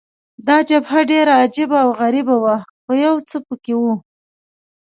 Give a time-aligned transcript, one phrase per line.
[0.47, 3.93] دا جبهه ډېره عجبه او غریبه وه، خو یو څه په کې وو.